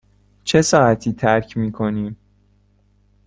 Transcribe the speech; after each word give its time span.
چه 0.43 0.61
ساعتی 0.61 1.13
ترک 1.13 1.57
می 1.57 1.71
کنیم؟ 1.71 2.17